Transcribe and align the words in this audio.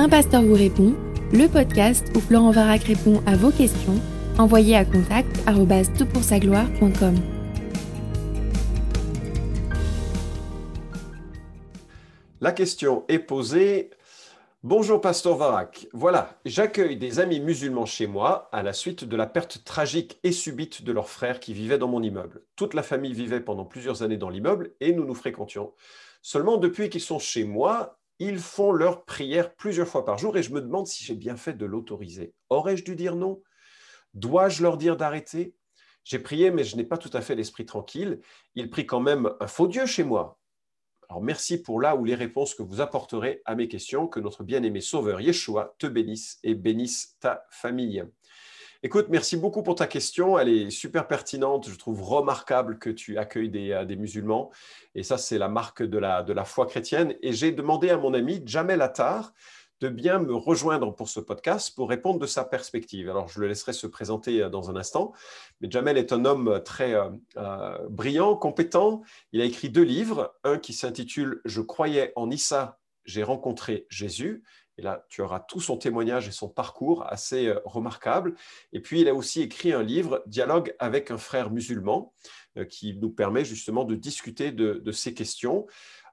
Un 0.00 0.08
pasteur 0.08 0.42
vous 0.42 0.54
répond, 0.54 0.94
le 1.32 1.48
podcast 1.48 2.06
où 2.14 2.20
Florent 2.20 2.52
Varac 2.52 2.84
répond 2.84 3.20
à 3.26 3.34
vos 3.34 3.50
questions, 3.50 4.00
envoyez 4.38 4.76
à 4.76 4.84
contact 4.84 5.28
gloire.com 5.44 7.16
La 12.40 12.52
question 12.52 13.04
est 13.08 13.18
posée. 13.18 13.90
Bonjour 14.62 15.00
Pasteur 15.00 15.36
Varac. 15.36 15.88
Voilà, 15.92 16.38
j'accueille 16.44 16.96
des 16.96 17.18
amis 17.18 17.40
musulmans 17.40 17.84
chez 17.84 18.06
moi 18.06 18.48
à 18.52 18.62
la 18.62 18.72
suite 18.72 19.04
de 19.04 19.16
la 19.16 19.26
perte 19.26 19.64
tragique 19.64 20.20
et 20.22 20.30
subite 20.30 20.84
de 20.84 20.92
leur 20.92 21.08
frère 21.08 21.40
qui 21.40 21.54
vivait 21.54 21.78
dans 21.78 21.88
mon 21.88 22.04
immeuble. 22.04 22.42
Toute 22.54 22.74
la 22.74 22.84
famille 22.84 23.14
vivait 23.14 23.40
pendant 23.40 23.64
plusieurs 23.64 24.04
années 24.04 24.16
dans 24.16 24.30
l'immeuble 24.30 24.74
et 24.78 24.92
nous 24.92 25.04
nous 25.04 25.14
fréquentions. 25.14 25.72
Seulement 26.22 26.56
depuis 26.56 26.88
qu'ils 26.88 27.00
sont 27.00 27.18
chez 27.18 27.42
moi, 27.42 27.97
ils 28.18 28.38
font 28.38 28.72
leur 28.72 29.04
prière 29.04 29.54
plusieurs 29.54 29.88
fois 29.88 30.04
par 30.04 30.18
jour 30.18 30.36
et 30.36 30.42
je 30.42 30.52
me 30.52 30.60
demande 30.60 30.86
si 30.86 31.04
j'ai 31.04 31.14
bien 31.14 31.36
fait 31.36 31.54
de 31.54 31.66
l'autoriser. 31.66 32.34
Aurais-je 32.48 32.84
dû 32.84 32.96
dire 32.96 33.14
non? 33.14 33.42
Dois-je 34.14 34.62
leur 34.62 34.76
dire 34.76 34.96
d'arrêter? 34.96 35.54
J'ai 36.04 36.18
prié, 36.18 36.50
mais 36.50 36.64
je 36.64 36.76
n'ai 36.76 36.84
pas 36.84 36.96
tout 36.96 37.10
à 37.12 37.20
fait 37.20 37.34
l'esprit 37.34 37.66
tranquille. 37.66 38.20
Ils 38.54 38.70
prient 38.70 38.86
quand 38.86 39.00
même 39.00 39.30
un 39.40 39.46
faux 39.46 39.68
Dieu 39.68 39.86
chez 39.86 40.04
moi. 40.04 40.38
Alors 41.08 41.22
merci 41.22 41.62
pour 41.62 41.80
là 41.80 41.96
ou 41.96 42.04
les 42.04 42.14
réponses 42.14 42.54
que 42.54 42.62
vous 42.62 42.80
apporterez 42.80 43.42
à 43.44 43.54
mes 43.54 43.68
questions. 43.68 44.08
Que 44.08 44.20
notre 44.20 44.42
bien-aimé 44.42 44.80
Sauveur 44.80 45.20
Yeshua 45.20 45.74
te 45.78 45.86
bénisse 45.86 46.38
et 46.42 46.54
bénisse 46.54 47.16
ta 47.20 47.44
famille. 47.50 48.04
Écoute, 48.84 49.06
merci 49.08 49.36
beaucoup 49.36 49.64
pour 49.64 49.74
ta 49.74 49.88
question. 49.88 50.38
Elle 50.38 50.48
est 50.50 50.70
super 50.70 51.08
pertinente. 51.08 51.68
Je 51.68 51.74
trouve 51.74 52.00
remarquable 52.00 52.78
que 52.78 52.90
tu 52.90 53.18
accueilles 53.18 53.50
des, 53.50 53.72
euh, 53.72 53.96
musulmans. 53.96 54.52
Et 54.94 55.02
ça, 55.02 55.18
c'est 55.18 55.36
la 55.36 55.48
marque 55.48 55.82
de 55.82 55.98
la, 55.98 56.44
foi 56.44 56.66
chrétienne. 56.66 57.16
Et 57.20 57.32
j'ai 57.32 57.50
demandé 57.50 57.90
à 57.90 57.96
mon 57.96 58.14
ami 58.14 58.40
Jamel 58.46 58.80
Attar 58.80 59.32
de 59.80 59.88
bien 59.88 60.20
me 60.20 60.32
rejoindre 60.32 60.94
pour 60.94 61.08
ce 61.08 61.18
podcast 61.18 61.74
pour 61.74 61.88
répondre 61.88 62.20
de 62.20 62.26
sa 62.26 62.44
perspective. 62.44 63.10
Alors, 63.10 63.26
je 63.26 63.40
le 63.40 63.48
laisserai 63.48 63.72
se 63.72 63.88
présenter 63.88 64.42
euh, 64.42 64.48
dans 64.48 64.70
un 64.70 64.76
instant. 64.76 65.12
Mais 65.60 65.68
Jamel 65.68 65.98
est 65.98 66.12
un 66.12 66.24
homme 66.24 66.62
très 66.64 66.94
euh, 66.94 67.78
brillant, 67.88 68.36
compétent. 68.36 69.02
Il 69.32 69.40
a 69.40 69.44
écrit 69.44 69.70
deux 69.70 69.82
livres. 69.82 70.36
Un 70.44 70.56
qui 70.56 70.72
s'intitule 70.72 71.40
Je 71.44 71.62
croyais 71.62 72.12
en 72.14 72.30
Issa, 72.30 72.78
j'ai 73.04 73.24
rencontré 73.24 73.86
Jésus 73.88 74.44
et 74.78 74.82
là, 74.82 75.04
tu 75.08 75.22
auras 75.22 75.40
tout 75.40 75.60
son 75.60 75.76
témoignage 75.76 76.28
et 76.28 76.32
son 76.32 76.48
parcours 76.48 77.04
assez 77.06 77.48
euh, 77.48 77.60
remarquable. 77.64 78.34
Et 78.72 78.80
puis, 78.80 79.00
il 79.00 79.08
a 79.08 79.14
aussi 79.14 79.42
écrit 79.42 79.72
un 79.72 79.82
livre, 79.82 80.22
Dialogue 80.26 80.74
avec 80.78 81.10
un 81.10 81.18
frère 81.18 81.50
musulman, 81.50 82.12
euh, 82.56 82.64
qui 82.64 82.96
nous 82.96 83.10
permet 83.10 83.44
justement 83.44 83.84
de 83.84 83.96
discuter 83.96 84.52
de, 84.52 84.92
ces 84.92 85.14
questions. 85.14 85.66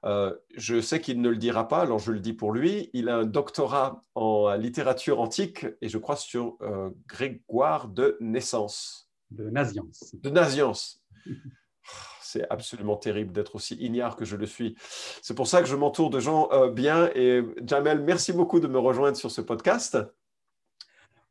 Euh, 0.04 0.34
je 0.56 0.80
sais 0.80 1.00
qu'il 1.00 1.20
ne 1.20 1.28
le 1.28 1.36
dira 1.36 1.68
pas, 1.68 1.80
alors 1.80 2.00
je 2.00 2.10
le 2.10 2.20
dis 2.20 2.32
pour 2.32 2.52
lui. 2.52 2.90
Il 2.92 3.08
a 3.08 3.16
un 3.16 3.24
doctorat 3.24 4.02
en 4.14 4.54
littérature 4.54 5.20
antique 5.20 5.66
et 5.80 5.88
je 5.88 5.98
crois 5.98 6.16
sur 6.16 6.58
Grégoire 7.06 7.88
de 7.88 8.16
Naissance. 8.20 9.08
De 9.30 9.48
Naziance. 9.48 10.14
De 10.14 10.30
Naziance. 10.30 11.02
c'est 12.26 12.46
absolument 12.50 12.96
terrible 12.96 13.32
d'être 13.32 13.54
aussi 13.54 13.76
ignare 13.76 14.16
que 14.16 14.24
je 14.24 14.36
le 14.36 14.46
suis. 14.46 14.76
C'est 15.22 15.34
pour 15.34 15.46
ça 15.46 15.62
que 15.62 15.68
je 15.68 15.76
m'entoure 15.76 16.10
de 16.10 16.20
gens 16.20 16.48
euh, 16.52 16.70
bien. 16.70 17.10
Et 17.14 17.42
Jamel, 17.64 18.00
merci 18.00 18.32
beaucoup 18.32 18.60
de 18.60 18.66
me 18.66 18.78
rejoindre 18.78 19.16
sur 19.16 19.30
ce 19.30 19.40
podcast. 19.40 19.98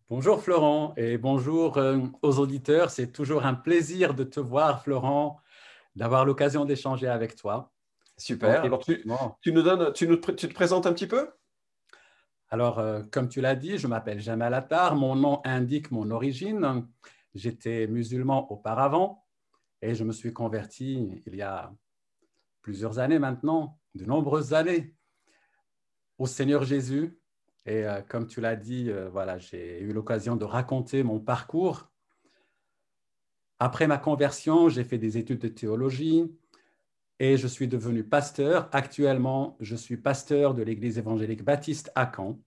Bonjour 0.09 0.41
Florent 0.41 0.93
et 0.97 1.17
bonjour 1.17 1.77
euh, 1.77 1.99
aux 2.21 2.39
auditeurs. 2.39 2.91
C'est 2.91 3.11
toujours 3.11 3.45
un 3.45 3.55
plaisir 3.55 4.13
de 4.13 4.23
te 4.23 4.39
voir, 4.39 4.83
Florent, 4.83 5.39
d'avoir 5.95 6.25
l'occasion 6.25 6.63
d'échanger 6.63 7.07
avec 7.07 7.35
toi. 7.35 7.71
Super. 8.17 8.63
Alors, 8.63 8.83
tu, 8.83 9.03
nous 9.51 9.61
donnes, 9.61 9.91
tu, 9.93 10.07
nous, 10.07 10.17
tu 10.17 10.47
te 10.47 10.53
présentes 10.53 10.85
un 10.85 10.93
petit 10.93 11.07
peu? 11.07 11.29
Alors, 12.49 12.79
euh, 12.79 13.01
comme 13.11 13.27
tu 13.27 13.41
l'as 13.41 13.55
dit, 13.55 13.77
je 13.77 13.87
m'appelle 13.87 14.21
Jamel 14.21 14.53
Attar. 14.53 14.95
Mon 14.95 15.15
nom 15.15 15.41
indique 15.43 15.91
mon 15.91 16.11
origine. 16.11 16.87
J'étais 17.33 17.87
musulman 17.87 18.49
auparavant. 18.51 19.24
Et 19.85 19.93
je 19.93 20.03
me 20.03 20.11
suis 20.11 20.33
converti 20.33 21.21
il 21.27 21.35
y 21.35 21.43
a 21.43 21.71
plusieurs 22.63 22.97
années 22.97 23.19
maintenant, 23.19 23.79
de 23.93 24.03
nombreuses 24.03 24.55
années, 24.55 24.95
au 26.17 26.25
Seigneur 26.25 26.63
Jésus. 26.63 27.19
Et 27.67 27.85
euh, 27.85 28.01
comme 28.01 28.25
tu 28.25 28.41
l'as 28.41 28.55
dit, 28.55 28.89
euh, 28.89 29.09
voilà, 29.09 29.37
j'ai 29.37 29.79
eu 29.81 29.93
l'occasion 29.93 30.37
de 30.37 30.43
raconter 30.43 31.03
mon 31.03 31.19
parcours. 31.19 31.91
Après 33.59 33.85
ma 33.85 33.99
conversion, 33.99 34.69
j'ai 34.69 34.83
fait 34.83 34.97
des 34.97 35.19
études 35.19 35.37
de 35.37 35.49
théologie 35.49 36.35
et 37.19 37.37
je 37.37 37.45
suis 37.45 37.67
devenu 37.67 38.03
pasteur. 38.03 38.69
Actuellement, 38.71 39.55
je 39.59 39.75
suis 39.75 39.97
pasteur 39.97 40.55
de 40.55 40.63
l'Église 40.63 40.97
évangélique 40.97 41.43
baptiste 41.43 41.91
à 41.93 42.11
Caen. 42.11 42.39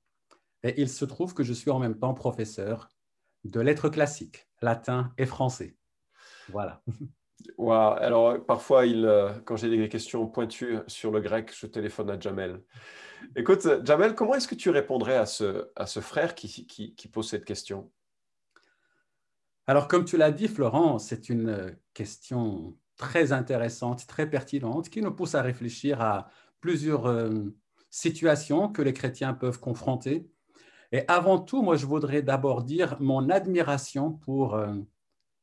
Et 0.64 0.74
il 0.80 0.88
se 0.88 1.04
trouve 1.04 1.34
que 1.34 1.44
je 1.44 1.52
suis 1.52 1.70
en 1.70 1.78
même 1.78 2.00
temps 2.00 2.14
professeur 2.14 2.88
de 3.44 3.60
lettres 3.60 3.90
classiques, 3.90 4.48
latin 4.60 5.14
et 5.18 5.24
français. 5.24 5.76
Voilà. 6.48 6.82
Alors, 7.58 8.44
parfois, 8.44 8.86
euh, 8.86 9.32
quand 9.44 9.56
j'ai 9.56 9.68
des 9.68 9.88
questions 9.88 10.26
pointues 10.26 10.78
sur 10.86 11.10
le 11.10 11.20
grec, 11.20 11.52
je 11.56 11.66
téléphone 11.66 12.10
à 12.10 12.18
Jamel. 12.18 12.60
Écoute, 13.36 13.66
Jamel, 13.84 14.14
comment 14.14 14.34
est-ce 14.34 14.48
que 14.48 14.54
tu 14.54 14.70
répondrais 14.70 15.16
à 15.16 15.26
ce, 15.26 16.00
frère 16.00 16.34
qui, 16.34 17.10
pose 17.12 17.28
cette 17.28 17.44
question? 17.44 17.90
Alors, 19.66 19.88
comme 19.88 20.04
tu 20.04 20.16
l'as 20.16 20.32
dit, 20.32 20.48
Florent, 20.48 20.98
c'est 20.98 21.28
une 21.28 21.76
question 21.94 22.76
très 22.96 23.32
intéressante, 23.32 24.06
très 24.06 24.28
pertinente, 24.28 24.88
qui 24.88 25.02
nous 25.02 25.12
pousse 25.12 25.34
à 25.34 25.42
réfléchir 25.42 26.00
à 26.00 26.30
plusieurs 26.60 27.06
euh, 27.06 27.44
situations 27.90 28.68
que 28.68 28.82
les 28.82 28.92
chrétiens 28.92 29.34
peuvent 29.34 29.60
confronter. 29.60 30.28
Et 30.90 31.06
avant 31.06 31.38
tout, 31.38 31.62
moi, 31.62 31.76
je 31.76 31.86
voudrais 31.86 32.22
d'abord 32.22 32.64
dire 32.64 32.96
mon 33.00 33.30
admiration 33.30 34.12
pour 34.12 34.54
euh, 34.54 34.74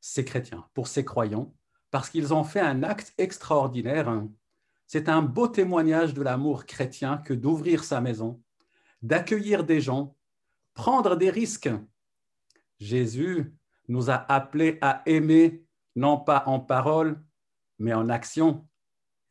ces 0.01 0.25
chrétiens, 0.25 0.65
pour 0.73 0.87
ces 0.87 1.05
croyants, 1.05 1.53
parce 1.95 2.09
qu'ils 2.09 2.33
ont 2.33 2.43
fait 2.43 2.59
un 2.59 2.83
acte 2.83 3.13
extraordinaire. 3.17 4.21
C'est 4.85 5.07
un 5.07 5.21
beau 5.21 5.47
témoignage 5.47 6.13
de 6.13 6.21
l'amour 6.21 6.65
chrétien 6.65 7.19
que 7.19 7.33
d'ouvrir 7.33 7.85
sa 7.85 8.01
maison, 8.01 8.43
d'accueillir 9.01 9.63
des 9.63 9.79
gens, 9.79 10.13
prendre 10.73 11.15
des 11.15 11.29
risques. 11.29 11.69
Jésus 12.81 13.55
nous 13.87 14.09
a 14.09 14.15
appelés 14.29 14.77
à 14.81 15.03
aimer, 15.05 15.63
non 15.95 16.17
pas 16.17 16.43
en 16.47 16.59
parole, 16.59 17.23
mais 17.79 17.93
en 17.93 18.09
action. 18.09 18.67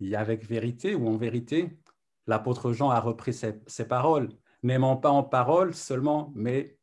Et 0.00 0.16
avec 0.16 0.46
vérité 0.46 0.94
ou 0.94 1.06
en 1.06 1.18
vérité, 1.18 1.78
l'apôtre 2.26 2.72
Jean 2.72 2.88
a 2.88 2.98
repris 2.98 3.34
ses 3.34 3.86
paroles, 3.86 4.30
n'aimant 4.62 4.96
pas 4.96 5.10
en 5.10 5.22
parole 5.22 5.74
seulement, 5.74 6.32
mais 6.34 6.78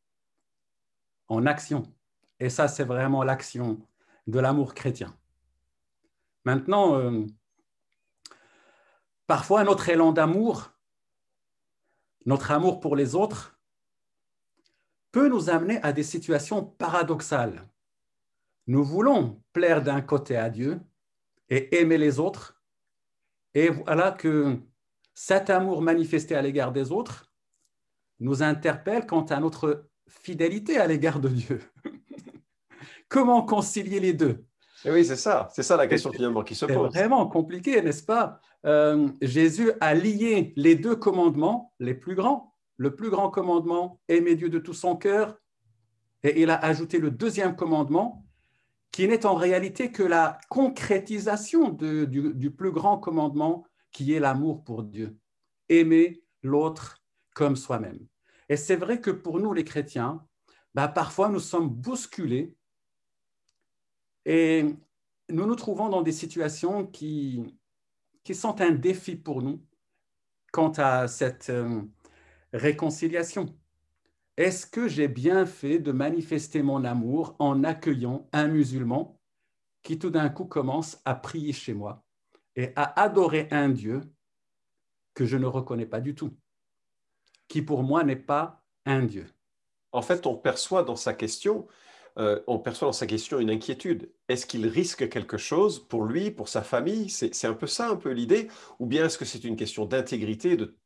en 1.26 1.44
action. 1.44 1.92
Et 2.38 2.50
ça, 2.50 2.68
c'est 2.68 2.84
vraiment 2.84 3.24
l'action 3.24 3.84
de 4.28 4.38
l'amour 4.38 4.74
chrétien. 4.74 5.12
Maintenant, 6.44 6.96
euh, 6.96 7.24
parfois 9.26 9.64
notre 9.64 9.88
élan 9.88 10.12
d'amour, 10.12 10.72
notre 12.26 12.50
amour 12.50 12.80
pour 12.80 12.96
les 12.96 13.14
autres, 13.14 13.58
peut 15.12 15.28
nous 15.28 15.50
amener 15.50 15.80
à 15.82 15.92
des 15.92 16.02
situations 16.02 16.64
paradoxales. 16.64 17.68
Nous 18.66 18.84
voulons 18.84 19.42
plaire 19.52 19.82
d'un 19.82 20.00
côté 20.00 20.36
à 20.36 20.48
Dieu 20.48 20.80
et 21.48 21.80
aimer 21.80 21.98
les 21.98 22.18
autres, 22.18 22.62
et 23.54 23.68
voilà 23.68 24.12
que 24.12 24.58
cet 25.14 25.50
amour 25.50 25.82
manifesté 25.82 26.34
à 26.34 26.42
l'égard 26.42 26.72
des 26.72 26.90
autres 26.90 27.30
nous 28.20 28.42
interpelle 28.42 29.06
quant 29.06 29.24
à 29.26 29.38
notre 29.40 29.88
fidélité 30.08 30.78
à 30.78 30.86
l'égard 30.86 31.20
de 31.20 31.28
Dieu. 31.28 31.60
Comment 33.08 33.42
concilier 33.42 34.00
les 34.00 34.14
deux? 34.14 34.46
Oui, 34.86 35.04
c'est 35.04 35.16
ça. 35.16 35.48
C'est 35.52 35.62
ça 35.62 35.76
la 35.76 35.86
question 35.86 36.12
finalement 36.12 36.42
qui 36.42 36.54
se 36.54 36.66
pose. 36.66 36.90
C'est 36.92 36.98
vraiment 36.98 37.26
compliqué, 37.26 37.80
n'est-ce 37.82 38.04
pas? 38.04 38.40
Euh, 38.66 39.08
Jésus 39.20 39.72
a 39.80 39.94
lié 39.94 40.52
les 40.56 40.74
deux 40.74 40.96
commandements, 40.96 41.72
les 41.78 41.94
plus 41.94 42.14
grands. 42.14 42.54
Le 42.76 42.96
plus 42.96 43.10
grand 43.10 43.30
commandement, 43.30 44.00
aimer 44.08 44.34
Dieu 44.34 44.48
de 44.48 44.58
tout 44.58 44.74
son 44.74 44.96
cœur. 44.96 45.38
Et 46.22 46.42
il 46.42 46.50
a 46.50 46.56
ajouté 46.56 46.98
le 46.98 47.10
deuxième 47.10 47.54
commandement, 47.54 48.24
qui 48.90 49.06
n'est 49.08 49.26
en 49.26 49.34
réalité 49.34 49.92
que 49.92 50.02
la 50.02 50.38
concrétisation 50.48 51.70
du, 51.70 52.06
du 52.06 52.50
plus 52.50 52.72
grand 52.72 52.98
commandement, 52.98 53.64
qui 53.92 54.12
est 54.14 54.20
l'amour 54.20 54.64
pour 54.64 54.82
Dieu. 54.82 55.16
Aimer 55.68 56.22
l'autre 56.42 56.98
comme 57.34 57.56
soi-même. 57.56 58.00
Et 58.48 58.56
c'est 58.56 58.76
vrai 58.76 59.00
que 59.00 59.10
pour 59.10 59.38
nous, 59.38 59.52
les 59.52 59.64
chrétiens, 59.64 60.24
bah, 60.74 60.88
parfois 60.88 61.28
nous 61.28 61.40
sommes 61.40 61.68
bousculés 61.68 62.54
et 64.24 64.64
nous 65.28 65.46
nous 65.46 65.56
trouvons 65.56 65.88
dans 65.88 66.02
des 66.02 66.12
situations 66.12 66.86
qui, 66.86 67.56
qui 68.24 68.34
sont 68.34 68.60
un 68.60 68.70
défi 68.70 69.16
pour 69.16 69.42
nous 69.42 69.64
quant 70.52 70.72
à 70.76 71.08
cette 71.08 71.50
euh, 71.50 71.82
réconciliation. 72.52 73.46
Est-ce 74.36 74.66
que 74.66 74.88
j'ai 74.88 75.08
bien 75.08 75.46
fait 75.46 75.78
de 75.78 75.92
manifester 75.92 76.62
mon 76.62 76.84
amour 76.84 77.36
en 77.38 77.64
accueillant 77.64 78.28
un 78.32 78.48
musulman 78.48 79.18
qui 79.82 79.98
tout 79.98 80.10
d'un 80.10 80.28
coup 80.28 80.44
commence 80.44 81.00
à 81.04 81.14
prier 81.14 81.52
chez 81.52 81.74
moi 81.74 82.04
et 82.56 82.72
à 82.76 83.00
adorer 83.02 83.48
un 83.50 83.68
Dieu 83.68 84.00
que 85.14 85.26
je 85.26 85.36
ne 85.36 85.46
reconnais 85.46 85.86
pas 85.86 86.00
du 86.00 86.14
tout, 86.14 86.36
qui 87.48 87.62
pour 87.62 87.82
moi 87.82 88.04
n'est 88.04 88.16
pas 88.16 88.62
un 88.86 89.02
Dieu? 89.02 89.26
En 89.90 90.00
fait, 90.00 90.26
on 90.26 90.36
perçoit 90.36 90.82
dans 90.82 90.96
sa 90.96 91.12
question, 91.12 91.66
euh, 92.18 92.40
on 92.46 92.58
perçoit 92.58 92.88
dans 92.88 92.92
sa 92.92 93.06
question 93.06 93.38
une 93.38 93.50
inquiétude. 93.50 94.12
Est-ce 94.28 94.46
qu'il 94.46 94.66
risque 94.66 95.08
quelque 95.08 95.38
chose 95.38 95.86
pour 95.88 96.04
lui, 96.04 96.30
pour 96.30 96.48
sa 96.48 96.62
famille? 96.62 97.08
C'est 97.08 97.46
un 97.46 97.54
peu 97.54 97.66
ça, 97.66 97.88
un 97.88 97.96
peu 97.96 98.10
l'idée 98.10 98.48
Ou 98.78 98.86
bien 98.86 99.06
est-ce 99.06 99.18
que 99.18 99.24
c'est 99.24 99.44
une 99.44 99.56
question 99.56 99.86
d'intégrité, 99.86 100.56
de, 100.56 100.76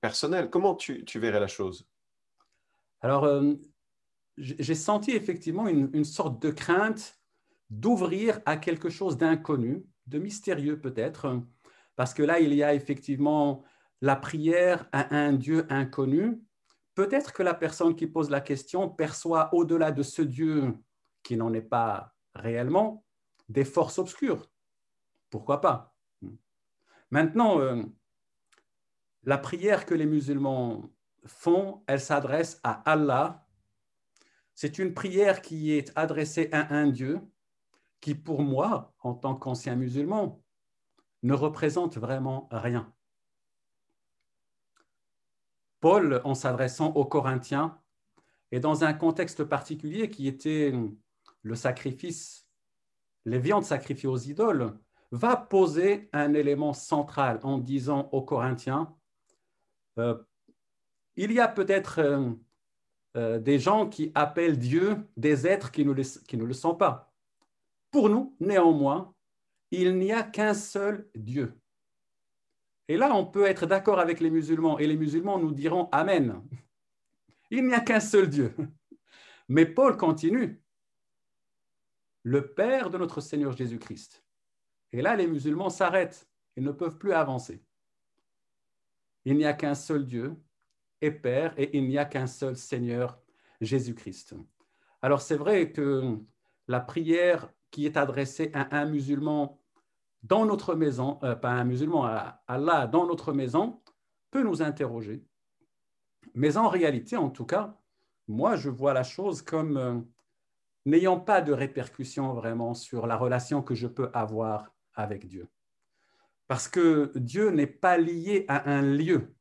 personnel 0.00 0.50
Comment 0.50 0.74
tu, 0.74 1.04
verrais 1.14 1.40
la 1.40 1.46
chose? 1.46 1.88
Alors, 3.00 3.24
euh, 3.24 3.54
j'ai 4.38 4.74
senti 4.74 5.12
effectivement 5.12 5.68
une, 5.68 6.04
sorte 6.04 6.42
de 6.42 6.50
crainte 6.50 7.18
d'ouvrir 7.70 8.40
à 8.44 8.56
quelque 8.56 8.90
chose 8.90 9.16
d'inconnu, 9.16 9.84
de 10.06 10.18
mystérieux 10.18 10.80
peut-être, 10.80 11.40
parce 11.96 12.12
que 12.12 12.22
là, 12.22 12.40
il 12.40 12.52
y 12.54 12.62
a 12.62 12.74
effectivement 12.74 13.64
la 14.02 14.16
prière 14.16 14.88
à 14.92 15.16
un 15.16 15.32
Dieu 15.32 15.66
inconnu. 15.70 16.38
Peut-être 16.96 17.32
que 17.32 17.44
la 17.44 17.54
personne 17.54 17.94
qui 17.94 18.08
pose 18.08 18.30
la 18.30 18.40
question 18.40 18.88
perçoit 18.88 19.54
au-delà 19.54 19.92
de 19.92 20.02
ce 20.02 20.22
Dieu 20.22 20.74
qui 21.22 21.36
n'en 21.36 21.52
est 21.52 21.62
pas 21.62 22.12
réellement 22.34 23.04
des 23.48 23.64
forces 23.64 24.00
obscures. 24.00 24.50
Pourquoi 25.30 25.60
pas? 25.60 25.94
Maintenant, 27.12 27.60
euh, 27.60 27.84
la 29.22 29.38
prière 29.38 29.86
que 29.86 29.94
les 29.94 30.06
musulmans 30.06 30.90
font, 31.26 31.84
elle 31.86 32.00
s'adresse 32.00 32.58
à 32.64 32.72
Allah 32.90 33.46
c'est 34.56 34.78
une 34.78 34.94
prière 34.94 35.42
qui 35.42 35.72
est 35.72 35.92
adressée 35.96 36.48
à 36.50 36.74
un 36.74 36.86
Dieu 36.86 37.20
qui, 38.00 38.14
pour 38.14 38.40
moi, 38.42 38.94
en 39.00 39.12
tant 39.12 39.36
qu'ancien 39.36 39.76
musulman, 39.76 40.42
ne 41.22 41.34
représente 41.34 41.98
vraiment 41.98 42.48
rien. 42.50 42.90
Paul, 45.86 46.20
en 46.24 46.34
s'adressant 46.34 46.92
aux 46.94 47.04
Corinthiens, 47.04 47.78
et 48.50 48.58
dans 48.58 48.82
un 48.82 48.92
contexte 48.92 49.44
particulier 49.44 50.10
qui 50.10 50.26
était 50.26 50.74
le 51.42 51.54
sacrifice, 51.54 52.48
les 53.24 53.38
viandes 53.38 53.62
sacrifiées 53.62 54.08
aux 54.08 54.18
idoles, 54.18 54.76
va 55.12 55.36
poser 55.36 56.10
un 56.12 56.34
élément 56.34 56.72
central 56.72 57.38
en 57.44 57.58
disant 57.58 58.08
aux 58.10 58.22
Corinthiens, 58.22 58.96
euh, 60.00 60.20
il 61.14 61.30
y 61.30 61.38
a 61.38 61.46
peut-être 61.46 62.00
euh, 62.00 62.30
euh, 63.16 63.38
des 63.38 63.60
gens 63.60 63.88
qui 63.88 64.10
appellent 64.16 64.58
Dieu 64.58 65.06
des 65.16 65.46
êtres 65.46 65.70
qui 65.70 65.84
ne, 65.84 65.92
le, 65.92 66.52
sont 66.52 66.74
pas. 66.74 67.14
Pour 67.92 68.08
nous, 68.08 68.34
néanmoins, 68.40 69.14
il 69.70 69.96
n'y 69.96 70.12
a 70.12 70.24
qu'un 70.24 70.52
seul 70.52 71.08
Dieu. 71.14 71.56
Et 72.88 72.96
là, 72.96 73.14
on 73.14 73.26
peut 73.26 73.46
être 73.46 73.66
d'accord 73.66 73.98
avec 73.98 74.20
les 74.20 74.30
musulmans, 74.30 74.78
et 74.78 74.86
les 74.86 74.96
musulmans 74.96 75.38
nous 75.38 75.52
diront 75.52 75.88
Amen. 75.92 76.42
Il 77.50 77.66
n'y 77.66 77.74
a 77.74 77.80
qu'un 77.80 78.00
seul 78.00 78.28
Dieu. 78.28 78.54
Mais 79.48 79.66
Paul 79.66 79.96
continue. 79.96 80.60
Le 82.22 82.52
Père 82.54 82.90
de 82.90 82.98
notre 82.98 83.20
Seigneur 83.20 83.56
Jésus-Christ. 83.56 84.24
Et 84.92 85.02
là, 85.02 85.14
les 85.14 85.26
musulmans 85.26 85.70
s'arrêtent. 85.70 86.28
Ils 86.56 86.64
ne 86.64 86.72
peuvent 86.72 86.98
plus 86.98 87.12
avancer. 87.12 87.62
Il 89.24 89.36
n'y 89.36 89.44
a 89.44 89.52
qu'un 89.52 89.74
seul 89.74 90.06
Dieu, 90.06 90.36
et 91.00 91.10
Père, 91.10 91.54
et 91.56 91.76
il 91.76 91.86
n'y 91.86 91.98
a 91.98 92.04
qu'un 92.04 92.26
seul 92.26 92.56
Seigneur, 92.56 93.20
Jésus-Christ. 93.60 94.34
Alors 95.02 95.20
c'est 95.20 95.36
vrai 95.36 95.72
que 95.72 96.18
la 96.68 96.80
prière 96.80 97.52
qui 97.70 97.86
est 97.86 97.96
adressée 97.96 98.50
à 98.54 98.76
un 98.78 98.86
musulman 98.86 99.60
dans 100.28 100.44
notre 100.44 100.74
maison, 100.74 101.18
euh, 101.22 101.34
pas 101.34 101.50
un 101.50 101.64
musulman, 101.64 102.06
à 102.06 102.42
Allah 102.46 102.86
dans 102.86 103.06
notre 103.06 103.32
maison, 103.32 103.82
peut 104.30 104.42
nous 104.42 104.62
interroger. 104.62 105.24
Mais 106.34 106.56
en 106.56 106.68
réalité, 106.68 107.16
en 107.16 107.30
tout 107.30 107.46
cas, 107.46 107.78
moi, 108.28 108.56
je 108.56 108.68
vois 108.68 108.92
la 108.92 109.04
chose 109.04 109.42
comme 109.42 109.76
euh, 109.76 110.00
n'ayant 110.84 111.20
pas 111.20 111.40
de 111.40 111.52
répercussions 111.52 112.32
vraiment 112.34 112.74
sur 112.74 113.06
la 113.06 113.16
relation 113.16 113.62
que 113.62 113.74
je 113.74 113.86
peux 113.86 114.10
avoir 114.12 114.74
avec 114.94 115.26
Dieu. 115.26 115.48
Parce 116.48 116.68
que 116.68 117.12
Dieu 117.16 117.50
n'est 117.50 117.66
pas 117.66 117.96
lié 117.96 118.44
à 118.48 118.70
un 118.70 118.82
lieu 118.82 119.36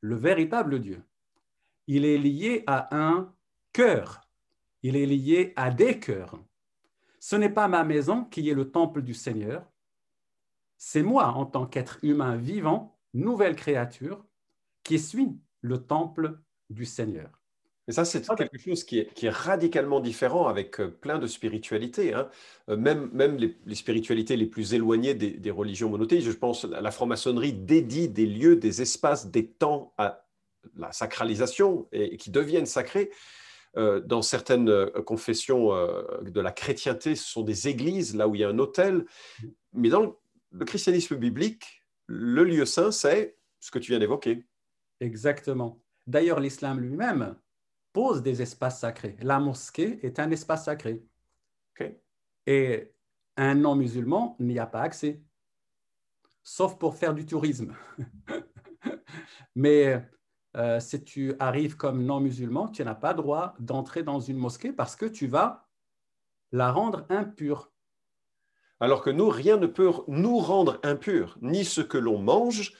le 0.00 0.14
véritable 0.14 0.80
Dieu. 0.80 1.02
Il 1.88 2.04
est 2.04 2.18
lié 2.18 2.62
à 2.66 2.94
un 2.96 3.34
cœur. 3.72 4.20
Il 4.82 4.96
est 4.96 5.06
lié 5.06 5.52
à 5.56 5.70
des 5.70 5.98
cœurs. 5.98 6.38
Ce 7.28 7.34
n'est 7.34 7.50
pas 7.50 7.66
ma 7.66 7.82
maison 7.82 8.22
qui 8.22 8.48
est 8.48 8.54
le 8.54 8.70
temple 8.70 9.02
du 9.02 9.12
Seigneur. 9.12 9.64
C'est 10.76 11.02
moi, 11.02 11.26
en 11.26 11.44
tant 11.44 11.66
qu'être 11.66 11.98
humain 12.04 12.36
vivant, 12.36 13.00
nouvelle 13.14 13.56
créature, 13.56 14.24
qui 14.84 15.00
suis 15.00 15.36
le 15.60 15.78
temple 15.78 16.38
du 16.70 16.84
Seigneur. 16.84 17.28
Et 17.88 17.92
ça, 17.92 18.04
c'est 18.04 18.24
quelque 18.24 18.58
chose 18.58 18.84
qui 18.84 19.00
est, 19.00 19.28
radicalement 19.28 19.98
différent 19.98 20.46
avec 20.46 20.78
euh, 20.78 20.86
plein 20.86 21.18
de 21.18 21.26
spiritualités. 21.26 22.14
Hein. 22.14 22.28
Euh, 22.68 22.76
même, 22.76 23.10
même 23.12 23.38
les, 23.38 23.74
spiritualités 23.74 24.36
les 24.36 24.46
plus 24.46 24.74
éloignées 24.74 25.14
des, 25.14 25.50
religions 25.50 25.90
monothéistes, 25.90 26.28
je 26.28 26.30
pense 26.30 26.64
à 26.64 26.80
la 26.80 26.90
franc-maçonnerie 26.92 27.54
dédie 27.54 28.08
des 28.08 28.26
lieux, 28.26 28.54
des 28.54 28.82
espaces, 28.82 29.32
des 29.32 29.48
temps 29.48 29.94
à 29.98 30.28
la 30.76 30.92
sacralisation 30.92 31.88
et, 31.90 32.18
qui 32.18 32.30
deviennent 32.30 32.66
sacrés. 32.66 33.10
Euh, 33.76 34.00
dans 34.00 34.22
certaines 34.22 34.90
confessions 35.04 35.70
de 36.22 36.40
la 36.40 36.52
chrétienté, 36.52 37.14
ce 37.14 37.28
sont 37.28 37.42
des 37.42 37.68
églises, 37.68 38.16
là 38.16 38.28
où 38.28 38.34
il 38.34 38.40
y 38.40 38.44
a 38.44 38.48
un 38.48 38.58
autel. 38.58 39.04
Mais 39.72 39.88
dans 39.88 40.16
le 40.50 40.64
christianisme 40.64 41.16
biblique, 41.16 41.82
le 42.06 42.44
lieu 42.44 42.64
saint, 42.64 42.90
c'est 42.90 43.36
ce 43.60 43.70
que 43.70 43.78
tu 43.78 43.90
viens 43.90 43.98
d'évoquer. 43.98 44.46
Exactement. 45.00 45.80
D'ailleurs, 46.06 46.40
l'islam 46.40 46.80
lui-même 46.80 47.36
pose 47.92 48.22
des 48.22 48.42
espaces 48.42 48.80
sacrés. 48.80 49.16
La 49.20 49.40
mosquée 49.40 49.98
est 50.02 50.18
un 50.18 50.30
espace 50.30 50.64
sacré. 50.64 51.04
Et 52.48 52.92
un 53.36 53.56
non-musulman 53.56 54.36
n'y 54.38 54.60
a 54.60 54.66
pas 54.66 54.82
accès, 54.82 55.20
sauf 56.44 56.78
pour 56.78 56.94
faire 56.94 57.12
du 57.12 57.26
tourisme. 57.26 57.74
Mais 59.56 60.08
euh, 60.56 60.80
si 60.80 61.02
tu 61.04 61.34
arrives 61.38 61.76
comme 61.76 62.04
non-musulman, 62.04 62.68
tu 62.68 62.84
n'as 62.84 62.94
pas 62.94 63.14
droit 63.14 63.54
d'entrer 63.58 64.02
dans 64.02 64.20
une 64.20 64.38
mosquée 64.38 64.72
parce 64.72 64.96
que 64.96 65.06
tu 65.06 65.26
vas 65.26 65.68
la 66.52 66.72
rendre 66.72 67.04
impure. 67.10 67.70
Alors 68.80 69.02
que 69.02 69.10
nous, 69.10 69.28
rien 69.28 69.56
ne 69.56 69.66
peut 69.66 69.90
nous 70.08 70.38
rendre 70.38 70.80
impurs, 70.82 71.38
ni 71.40 71.64
ce 71.64 71.80
que 71.80 71.98
l'on 71.98 72.18
mange, 72.18 72.72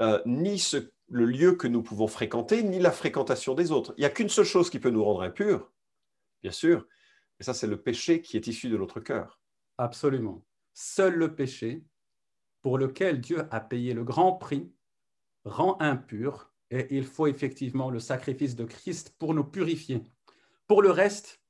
euh, 0.00 0.20
ni 0.26 0.58
ce 0.58 0.90
le 1.08 1.24
lieu 1.24 1.52
que 1.54 1.68
nous 1.68 1.82
pouvons 1.82 2.08
fréquenter, 2.08 2.62
ni 2.62 2.78
la 2.78 2.90
fréquentation 2.90 3.54
des 3.54 3.70
autres. 3.70 3.94
Il 3.96 4.00
n'y 4.00 4.06
a 4.06 4.10
qu'une 4.10 4.28
seule 4.28 4.44
chose 4.44 4.70
qui 4.70 4.80
peut 4.80 4.90
nous 4.90 5.04
rendre 5.04 5.22
impurs, 5.22 5.70
bien 6.42 6.50
sûr, 6.50 6.86
et 7.38 7.44
ça 7.44 7.54
c'est 7.54 7.68
le 7.68 7.80
péché 7.80 8.22
qui 8.22 8.36
est 8.36 8.46
issu 8.46 8.68
de 8.68 8.76
notre 8.76 9.00
cœur. 9.00 9.40
Absolument. 9.78 10.44
Seul 10.74 11.14
le 11.14 11.34
péché, 11.34 11.84
pour 12.60 12.78
lequel 12.78 13.20
Dieu 13.20 13.46
a 13.52 13.60
payé 13.60 13.94
le 13.94 14.04
grand 14.04 14.32
prix, 14.32 14.72
rend 15.44 15.76
impur, 15.80 16.52
et 16.70 16.86
il 16.96 17.04
faut 17.04 17.26
effectivement 17.26 17.90
le 17.90 18.00
sacrifice 18.00 18.56
de 18.56 18.64
Christ 18.64 19.14
pour 19.18 19.34
nous 19.34 19.44
purifier. 19.44 20.02
Pour 20.66 20.82
le 20.82 20.90
reste, 20.90 21.40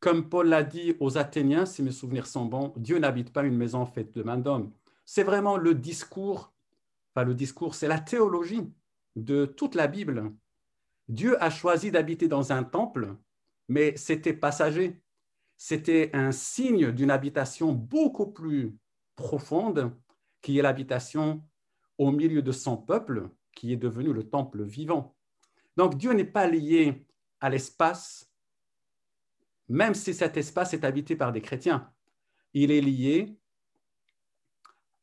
comme 0.00 0.28
Paul 0.28 0.48
l'a 0.48 0.64
dit 0.64 0.96
aux 1.00 1.18
Athéniens, 1.18 1.66
si 1.66 1.82
mes 1.82 1.92
souvenirs 1.92 2.26
sont 2.26 2.46
bons, 2.46 2.72
Dieu 2.76 2.98
n'habite 2.98 3.32
pas 3.32 3.44
une 3.44 3.56
maison 3.56 3.86
faite 3.86 4.14
de 4.14 4.22
main 4.22 4.38
d'homme. 4.38 4.72
C'est 5.04 5.22
vraiment 5.22 5.56
le 5.56 5.74
discours 5.74 6.52
le 7.24 7.34
discours, 7.34 7.74
c'est 7.74 7.88
la 7.88 7.98
théologie 7.98 8.72
de 9.14 9.46
toute 9.46 9.74
la 9.74 9.86
Bible. 9.86 10.32
Dieu 11.08 11.42
a 11.42 11.50
choisi 11.50 11.90
d'habiter 11.90 12.28
dans 12.28 12.52
un 12.52 12.64
temple, 12.64 13.16
mais 13.68 13.96
c'était 13.96 14.32
passager. 14.32 15.00
C'était 15.56 16.10
un 16.12 16.32
signe 16.32 16.92
d'une 16.92 17.10
habitation 17.10 17.72
beaucoup 17.72 18.26
plus 18.26 18.76
profonde, 19.14 19.96
qui 20.42 20.58
est 20.58 20.62
l'habitation 20.62 21.42
au 21.98 22.10
milieu 22.10 22.42
de 22.42 22.52
son 22.52 22.76
peuple, 22.76 23.30
qui 23.56 23.72
est 23.72 23.76
devenu 23.76 24.12
le 24.12 24.28
temple 24.28 24.62
vivant. 24.62 25.16
Donc 25.76 25.96
Dieu 25.96 26.12
n'est 26.12 26.24
pas 26.24 26.46
lié 26.46 27.04
à 27.40 27.50
l'espace, 27.50 28.30
même 29.68 29.94
si 29.94 30.14
cet 30.14 30.36
espace 30.36 30.72
est 30.74 30.84
habité 30.84 31.16
par 31.16 31.32
des 31.32 31.42
chrétiens. 31.42 31.92
Il 32.54 32.70
est 32.70 32.80
lié 32.80 33.36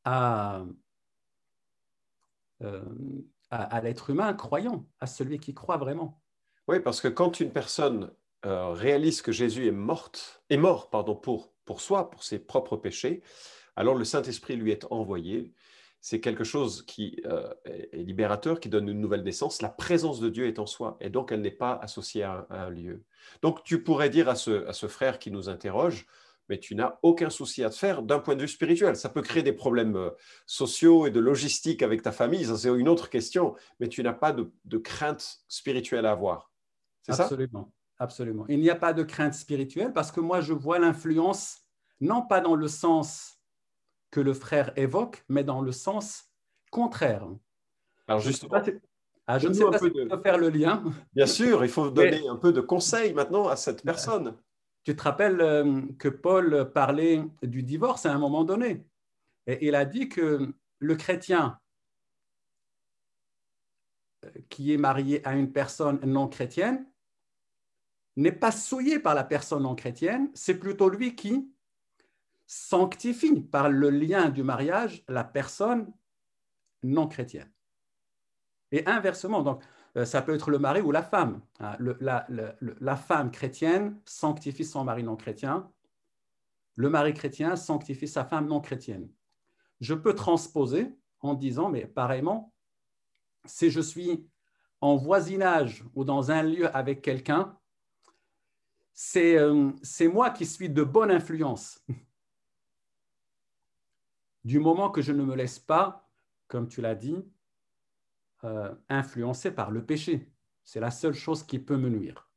à 0.04 0.64
euh, 2.62 2.82
l'être 3.82 4.10
humain 4.10 4.32
croyant, 4.32 4.86
à 5.00 5.06
celui 5.06 5.38
qui 5.38 5.52
croit 5.52 5.76
vraiment. 5.76 6.22
Oui, 6.66 6.80
parce 6.80 7.00
que 7.00 7.08
quand 7.08 7.40
une 7.40 7.52
personne 7.52 8.10
euh, 8.46 8.70
réalise 8.70 9.20
que 9.20 9.32
Jésus 9.32 9.66
est, 9.66 9.72
morte, 9.72 10.42
est 10.48 10.56
mort 10.56 10.88
pardon, 10.90 11.14
pour, 11.14 11.52
pour 11.64 11.80
soi, 11.80 12.10
pour 12.10 12.24
ses 12.24 12.38
propres 12.38 12.76
péchés, 12.76 13.22
alors 13.76 13.94
le 13.94 14.04
Saint-Esprit 14.04 14.56
lui 14.56 14.70
est 14.70 14.86
envoyé. 14.90 15.52
C'est 16.04 16.20
quelque 16.20 16.44
chose 16.44 16.82
qui 16.82 17.22
euh, 17.24 17.48
est 17.64 18.02
libérateur, 18.02 18.60
qui 18.60 18.68
donne 18.68 18.90
une 18.90 19.00
nouvelle 19.00 19.22
naissance. 19.22 19.62
La 19.62 19.70
présence 19.70 20.20
de 20.20 20.28
Dieu 20.28 20.46
est 20.46 20.58
en 20.58 20.66
soi, 20.66 20.98
et 21.00 21.08
donc 21.08 21.32
elle 21.32 21.40
n'est 21.40 21.50
pas 21.50 21.78
associée 21.80 22.24
à 22.24 22.46
un, 22.50 22.68
lieu. 22.68 23.04
Donc 23.40 23.64
tu 23.64 23.82
pourrais 23.82 24.10
dire 24.10 24.28
à 24.28 24.34
ce, 24.34 24.86
frère 24.86 25.18
qui 25.18 25.30
nous 25.30 25.48
interroge, 25.48 26.04
mais 26.50 26.58
tu 26.58 26.74
n'as 26.74 26.98
aucun 27.00 27.30
souci 27.30 27.64
à 27.64 27.70
te 27.70 27.76
faire 27.76 28.02
d'un 28.02 28.18
point 28.18 28.36
de 28.36 28.42
vue 28.42 28.48
spirituel. 28.48 28.96
Ça 28.96 29.08
peut 29.08 29.22
créer 29.22 29.42
des 29.42 29.54
problèmes 29.54 29.96
euh, 29.96 30.10
sociaux 30.44 31.06
et 31.06 31.10
de 31.10 31.20
logistique 31.20 31.82
avec 31.82 32.02
ta 32.02 32.12
famille, 32.12 32.44
ça 32.44 32.58
c'est 32.58 32.68
une 32.68 32.90
autre 32.90 33.08
question, 33.08 33.54
mais 33.80 33.88
tu 33.88 34.02
n'as 34.02 34.12
pas 34.12 34.32
de, 34.32 34.76
crainte 34.76 35.38
spirituelle 35.48 36.04
à 36.04 36.10
avoir. 36.10 36.52
C'est 37.00 37.14
ça? 37.14 37.22
Absolument, 37.22 37.72
absolument. 37.98 38.44
Il 38.50 38.60
n'y 38.60 38.68
a 38.68 38.76
pas 38.76 38.92
de 38.92 39.04
crainte 39.04 39.32
spirituelle 39.32 39.94
parce 39.94 40.12
que 40.12 40.20
moi 40.20 40.42
je 40.42 40.52
vois 40.52 40.78
l'influence 40.78 41.62
non 42.02 42.20
pas 42.20 42.42
dans 42.42 42.56
le 42.56 42.68
sens 42.68 43.33
que 44.14 44.20
le 44.20 44.32
frère 44.32 44.72
évoque, 44.76 45.24
mais 45.28 45.42
dans 45.42 45.60
le 45.60 45.72
sens 45.72 46.30
contraire. 46.70 47.26
Alors 48.06 48.20
justement, 48.20 48.62
ah, 49.26 49.40
je 49.40 49.48
ne 49.48 49.52
sais 49.52 49.64
pas 49.64 49.78
si 49.80 49.90
de... 49.90 50.16
faire 50.22 50.38
le 50.38 50.50
lien. 50.50 50.84
Bien 51.14 51.26
sûr, 51.26 51.64
il 51.64 51.68
faut 51.68 51.90
donner 52.00 52.28
un 52.28 52.36
peu 52.36 52.52
de 52.52 52.60
conseils 52.60 53.12
maintenant 53.12 53.48
à 53.48 53.56
cette 53.56 53.82
personne. 53.82 54.36
Tu 54.84 54.94
te 54.94 55.02
rappelles 55.02 55.40
euh, 55.40 55.82
que 55.98 56.08
Paul 56.08 56.70
parlait 56.72 57.24
du 57.42 57.64
divorce 57.64 58.06
à 58.06 58.14
un 58.14 58.18
moment 58.18 58.44
donné. 58.44 58.86
Et 59.48 59.66
il 59.66 59.74
a 59.74 59.84
dit 59.84 60.08
que 60.08 60.54
le 60.78 60.94
chrétien 60.94 61.58
euh, 64.24 64.28
qui 64.48 64.72
est 64.72 64.78
marié 64.78 65.26
à 65.26 65.34
une 65.34 65.50
personne 65.50 65.98
non 66.04 66.28
chrétienne 66.28 66.86
n'est 68.14 68.30
pas 68.30 68.52
souillé 68.52 69.00
par 69.00 69.16
la 69.16 69.24
personne 69.24 69.64
non 69.64 69.74
chrétienne, 69.74 70.30
c'est 70.34 70.60
plutôt 70.60 70.88
lui 70.88 71.16
qui 71.16 71.50
sanctifie 72.46 73.40
par 73.40 73.68
le 73.68 73.90
lien 73.90 74.28
du 74.28 74.42
mariage 74.42 75.04
la 75.08 75.24
personne 75.24 75.92
non 76.82 77.08
chrétienne. 77.08 77.50
Et 78.70 78.86
inversement, 78.86 79.42
donc, 79.42 79.62
euh, 79.96 80.04
ça 80.04 80.22
peut 80.22 80.34
être 80.34 80.50
le 80.50 80.58
mari 80.58 80.80
ou 80.80 80.90
la 80.90 81.02
femme. 81.02 81.40
Hein. 81.60 81.76
la, 81.78 82.96
femme 82.96 83.30
chrétienne 83.30 84.00
sanctifie 84.04 84.64
son 84.64 84.84
mari 84.84 85.04
non 85.04 85.16
chrétien. 85.16 85.70
Le 86.76 86.90
mari 86.90 87.14
chrétien 87.14 87.56
sanctifie 87.56 88.08
sa 88.08 88.24
femme 88.24 88.48
non 88.48 88.60
chrétienne. 88.60 89.08
Je 89.80 89.94
peux 89.94 90.14
transposer 90.14 90.96
en 91.20 91.34
disant, 91.34 91.70
mais 91.70 91.86
pareillement, 91.86 92.52
si 93.44 93.70
je 93.70 93.80
suis 93.80 94.28
en 94.80 94.96
voisinage 94.96 95.84
ou 95.94 96.04
dans 96.04 96.30
un 96.30 96.42
lieu 96.42 96.74
avec 96.76 97.00
quelqu'un, 97.00 97.56
c'est 98.92 99.36
euh, 99.38 99.72
moi 100.12 100.30
qui 100.30 100.46
suis 100.46 100.68
de 100.68 100.82
bonne 100.82 101.10
influence. 101.10 101.80
Du 104.44 104.58
moment 104.58 104.90
que 104.90 105.02
je 105.02 105.12
ne 105.12 105.24
me 105.24 105.34
laisse 105.34 105.58
pas, 105.58 106.08
comme 106.48 106.68
tu 106.68 106.80
l'as 106.80 106.94
dit, 106.94 107.16
euh, 108.44 108.74
influencé 108.88 109.50
par 109.50 109.70
le 109.70 109.84
péché. 109.84 110.30
C'est 110.64 110.80
la 110.80 110.90
seule 110.90 111.14
chose 111.14 111.42
qui 111.42 111.58
peut 111.58 111.76
me 111.76 111.88
nuire. 111.88 112.28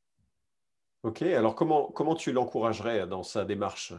Ok, 1.04 1.22
alors 1.22 1.56
comment, 1.56 1.92
comment 1.92 2.16
tu 2.16 2.32
l'encouragerais 2.32 3.08
dans 3.08 3.24
sa 3.24 3.46
démarche? 3.46 3.94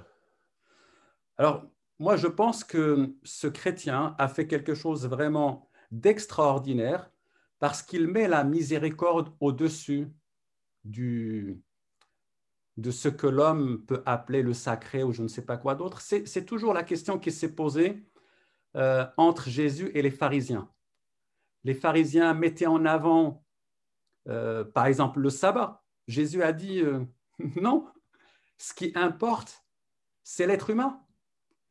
Alors, 1.37 1.65
moi, 1.99 2.17
je 2.17 2.27
pense 2.27 2.65
que 2.65 3.15
ce 3.25 3.47
chrétien 3.47 4.15
a 4.19 4.29
fait 4.29 4.47
quelque 4.47 4.75
chose 4.75 5.07
vraiment 5.07 5.69
d'extraordinaire 5.91 7.11
parce 7.59 7.83
qu'il 7.83 8.07
met 8.09 8.29
la 8.29 8.45
miséricorde 8.45 9.35
au-dessus 9.41 10.09
du, 10.85 11.61
de 12.79 12.91
ce 12.91 13.09
que 13.09 13.27
l'homme 13.27 13.85
peut 13.85 14.03
appeler 14.07 14.43
le 14.43 14.55
sacré 14.55 15.03
ou 15.03 15.13
je 15.13 15.23
ne 15.23 15.29
sais 15.29 15.45
pas 15.45 15.59
quoi 15.59 15.75
d'autre. 15.75 16.01
C'est 16.01 16.47
toujours 16.47 16.73
la 16.73 16.85
question 16.85 17.19
qui 17.19 17.31
s'est 17.31 17.55
posée 17.55 18.03
euh, 18.77 19.07
entre 19.19 19.51
Jésus 19.51 19.91
et 19.95 20.01
les 20.01 20.11
pharisiens 20.11 20.71
les 21.65 21.75
pharisiens 21.75 22.35
mettaient 22.35 22.67
en 22.67 22.85
avant, 22.85 23.45
euh, 24.29 24.65
par 24.65 24.87
exemple, 24.87 25.21
le 25.21 25.31
sabbat. 25.31 25.85
Jésus 26.07 26.43
a 26.43 26.53
dit 26.53 26.81
euh, 26.81 27.05
non, 27.61 27.87
ce 28.57 28.73
qui 28.75 28.93
importe, 28.95 29.65
c'est 30.23 30.47
l'être 30.47 30.71
humain, 30.71 31.01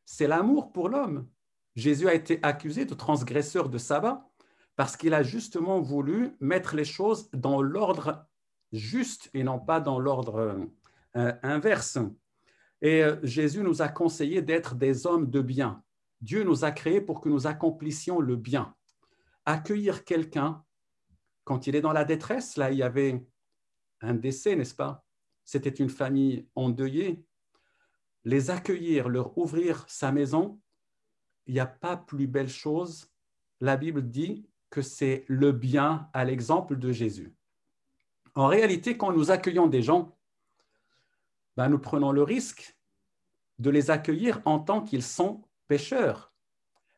c'est 0.04 0.26
l'amour 0.28 0.72
pour 0.72 0.88
l'homme. 0.88 1.28
Jésus 1.76 2.08
a 2.08 2.14
été 2.14 2.40
accusé 2.42 2.84
de 2.84 2.94
transgresseur 2.94 3.68
de 3.68 3.78
sabbat 3.78 4.28
parce 4.76 4.96
qu'il 4.96 5.14
a 5.14 5.22
justement 5.22 5.80
voulu 5.80 6.36
mettre 6.40 6.76
les 6.76 6.84
choses 6.84 7.30
dans 7.32 7.62
l'ordre 7.62 8.26
juste 8.72 9.30
et 9.34 9.42
non 9.42 9.58
pas 9.58 9.80
dans 9.80 9.98
l'ordre 9.98 10.60
inverse. 11.42 11.98
Et 12.80 13.02
Jésus 13.22 13.62
nous 13.62 13.82
a 13.82 13.88
conseillé 13.88 14.40
d'être 14.42 14.74
des 14.74 15.06
hommes 15.06 15.30
de 15.30 15.40
bien. 15.40 15.82
Dieu 16.20 16.44
nous 16.44 16.64
a 16.64 16.70
créés 16.70 17.00
pour 17.00 17.20
que 17.20 17.28
nous 17.28 17.46
accomplissions 17.46 18.20
le 18.20 18.36
bien 18.36 18.74
accueillir 19.48 20.04
quelqu'un 20.04 20.62
quand 21.44 21.66
il 21.66 21.74
est 21.74 21.80
dans 21.80 21.94
la 21.94 22.04
détresse. 22.04 22.58
Là, 22.58 22.70
il 22.70 22.76
y 22.76 22.82
avait 22.82 23.26
un 24.02 24.12
décès, 24.12 24.54
n'est-ce 24.54 24.74
pas? 24.74 25.06
C'était 25.44 25.70
une 25.70 25.88
famille 25.88 26.46
endeuillée. 26.54 27.24
Les 28.24 28.50
accueillir, 28.50 29.08
leur 29.08 29.38
ouvrir 29.38 29.86
sa 29.88 30.12
maison, 30.12 30.60
il 31.46 31.54
n'y 31.54 31.60
a 31.60 31.66
pas 31.66 31.96
plus 31.96 32.26
belle 32.26 32.50
chose. 32.50 33.10
La 33.60 33.78
Bible 33.78 34.06
dit 34.06 34.46
que 34.68 34.82
c'est 34.82 35.24
le 35.28 35.52
bien 35.52 36.10
à 36.12 36.26
l'exemple 36.26 36.76
de 36.76 36.92
Jésus. 36.92 37.34
En 38.34 38.48
réalité, 38.48 38.98
quand 38.98 39.12
nous 39.12 39.30
accueillons 39.30 39.66
des 39.66 39.80
gens, 39.80 40.17
ben, 41.58 41.68
nous 41.68 41.80
prenons 41.80 42.12
le 42.12 42.22
risque 42.22 42.76
de 43.58 43.68
les 43.68 43.90
accueillir 43.90 44.40
en 44.44 44.60
tant 44.60 44.80
qu'ils 44.80 45.02
sont 45.02 45.42
pécheurs 45.66 46.32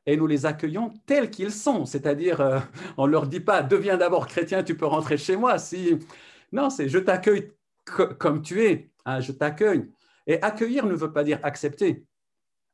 et 0.04 0.18
nous 0.18 0.26
les 0.26 0.44
accueillons 0.44 0.92
tels 1.06 1.30
qu'ils 1.30 1.50
sont. 1.50 1.86
C'est-à-dire, 1.86 2.42
euh, 2.42 2.60
on 2.98 3.06
ne 3.06 3.12
leur 3.12 3.26
dit 3.26 3.40
pas, 3.40 3.62
deviens 3.62 3.96
d'abord 3.96 4.26
chrétien, 4.26 4.62
tu 4.62 4.76
peux 4.76 4.84
rentrer 4.84 5.16
chez 5.16 5.34
moi. 5.34 5.58
Si... 5.58 5.98
Non, 6.52 6.68
c'est 6.68 6.90
je 6.90 6.98
t'accueille 6.98 7.54
comme 8.18 8.42
tu 8.42 8.62
es, 8.62 8.90
hein, 9.06 9.20
je 9.20 9.32
t'accueille. 9.32 9.90
Et 10.26 10.42
accueillir 10.42 10.84
ne 10.84 10.94
veut 10.94 11.10
pas 11.10 11.24
dire 11.24 11.40
accepter. 11.42 12.04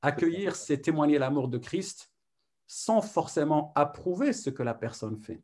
Accueillir, 0.02 0.56
c'est 0.56 0.78
témoigner 0.78 1.20
l'amour 1.20 1.46
de 1.46 1.58
Christ 1.58 2.10
sans 2.66 3.00
forcément 3.00 3.72
approuver 3.76 4.32
ce 4.32 4.50
que 4.50 4.64
la 4.64 4.74
personne 4.74 5.20
fait. 5.20 5.40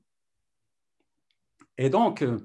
Et 1.78 1.88
donc, 1.88 2.22
euh, 2.22 2.40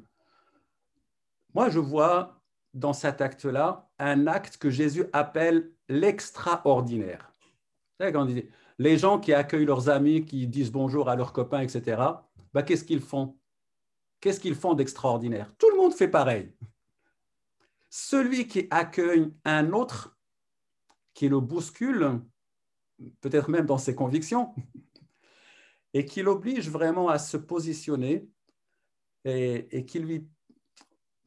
moi, 1.55 1.71
je 1.71 1.79
vois 1.79 2.36
dans 2.77 2.93
cet 2.93 3.21
acte-là 3.21 3.89
un 3.99 4.27
acte 4.27 4.57
que 4.57 4.69
Jésus 4.69 5.05
appelle 5.11 5.71
l'extraordinaire. 5.89 7.31
Les 8.77 8.97
gens 8.97 9.19
qui 9.19 9.33
accueillent 9.33 9.65
leurs 9.65 9.89
amis, 9.89 10.23
qui 10.23 10.47
disent 10.47 10.71
bonjour 10.71 11.09
à 11.09 11.15
leurs 11.15 11.33
copains, 11.33 11.61
etc., 11.61 12.01
bah, 12.53 12.63
qu'est-ce 12.63 12.83
qu'ils 12.83 13.01
font? 13.01 13.35
Qu'est-ce 14.19 14.39
qu'ils 14.39 14.55
font 14.55 14.73
d'extraordinaire? 14.73 15.53
Tout 15.57 15.69
le 15.71 15.77
monde 15.77 15.93
fait 15.93 16.07
pareil. 16.07 16.53
Celui 17.89 18.47
qui 18.47 18.67
accueille 18.69 19.33
un 19.45 19.73
autre, 19.73 20.15
qui 21.13 21.29
le 21.29 21.39
bouscule, 21.39 22.21
peut-être 23.21 23.49
même 23.49 23.65
dans 23.65 23.77
ses 23.77 23.95
convictions, 23.95 24.53
et 25.93 26.05
qui 26.05 26.21
l'oblige 26.21 26.69
vraiment 26.69 27.09
à 27.09 27.17
se 27.17 27.37
positionner 27.37 28.29
et, 29.25 29.85
qui 29.85 29.99
lui... 29.99 30.27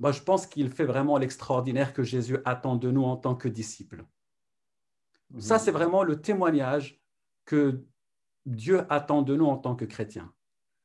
Moi, 0.00 0.12
je 0.12 0.22
pense 0.22 0.46
qu'il 0.46 0.70
fait 0.70 0.86
vraiment 0.86 1.18
l'extraordinaire 1.18 1.92
que 1.92 2.02
Jésus 2.02 2.38
attend 2.46 2.76
de 2.76 2.90
nous 2.90 3.04
en 3.04 3.16
tant 3.16 3.34
que 3.34 3.48
disciples. 3.48 4.04
Ça, 5.38 5.58
c'est 5.58 5.70
vraiment 5.70 6.02
le 6.02 6.20
témoignage 6.20 7.00
que 7.44 7.84
Dieu 8.46 8.84
attend 8.92 9.22
de 9.22 9.36
nous 9.36 9.46
en 9.46 9.58
tant 9.58 9.76
que 9.76 9.84
chrétiens. 9.84 10.32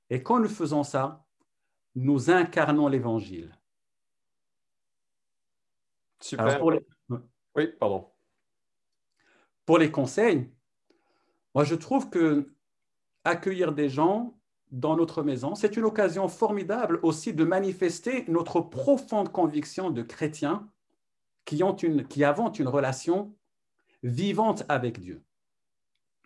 Et 0.10 0.22
quand 0.22 0.40
nous 0.40 0.50
faisons 0.50 0.84
ça, 0.84 1.26
nous 1.96 2.30
incarnons 2.30 2.90
l'Évangile. 2.90 3.58
Super. 6.20 6.62
Oui, 6.64 7.68
pardon. 7.80 8.12
Pour 9.66 9.78
les 9.78 9.92
conseils, 9.92 10.52
moi 11.54 11.64
je 11.64 11.76
trouve 11.76 12.10
que 12.10 12.54
accueillir 13.24 13.72
des 13.74 13.90
gens 13.90 14.38
dans 14.72 14.96
notre 14.96 15.24
maison, 15.24 15.56
c'est 15.56 15.78
une 15.78 15.86
occasion 15.86 16.28
formidable 16.28 17.00
aussi 17.04 17.34
de 17.34 17.44
manifester 17.44 18.26
notre 18.28 18.62
profonde 18.62 19.32
conviction 19.32 19.90
de 19.92 20.02
chrétiens 20.02 20.68
qui, 21.46 21.64
ont 21.64 21.76
une, 21.76 22.08
qui 22.08 22.24
avons 22.24 22.52
une 22.52 22.68
relation 22.68 23.36
vivante 24.04 24.64
avec 24.68 25.00
Dieu 25.00 25.24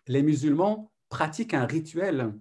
les 0.09 0.23
musulmans 0.23 0.91
pratiquent 1.07 1.53
un 1.53 1.65
rituel. 1.65 2.33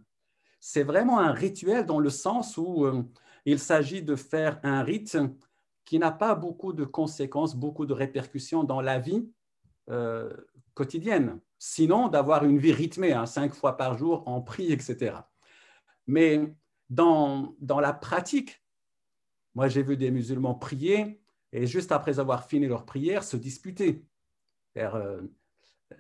C'est 0.59 0.83
vraiment 0.83 1.21
un 1.21 1.33
rituel 1.33 1.87
dans 1.87 2.01
le 2.01 2.11
sens 2.11 2.57
où 2.57 2.85
euh, 2.85 3.05
il 3.45 3.61
s'agit 3.61 4.03
de 4.03 4.17
faire 4.17 4.59
un 4.65 4.83
rite 4.83 5.17
qui 5.85 5.99
n'a 5.99 6.11
pas 6.11 6.35
beaucoup 6.35 6.73
de 6.73 6.85
conséquences, 6.85 7.55
beaucoup 7.55 7.87
de 7.87 7.93
répercussions 7.93 8.65
dans 8.65 8.81
la 8.81 8.99
vie 8.99 9.31
euh, 9.91 10.33
quotidienne. 10.75 11.41
Sinon, 11.59 12.09
d'avoir 12.09 12.45
une 12.45 12.59
vie 12.59 12.73
rythmée, 12.73 13.13
hein, 13.13 13.27
cinq 13.27 13.55
fois 13.55 13.77
par 13.77 13.97
jour, 13.97 14.23
en 14.27 14.41
prix, 14.41 14.73
etc. 14.73 15.17
Mais 16.09 16.53
dans, 16.91 17.55
la 17.61 17.93
pratique, 17.93 18.65
moi 19.55 19.69
j'ai 19.69 19.83
vu 19.83 19.97
des 19.97 20.11
musulmans 20.11 20.55
prier 20.55 21.23
et 21.53 21.67
juste 21.67 21.93
après 21.93 22.19
avoir 22.19 22.49
fini 22.49 22.67
leur 22.67 22.85
prière, 22.85 23.23
se 23.23 23.37
disputer. 23.37 24.05
Euh, 24.77 25.23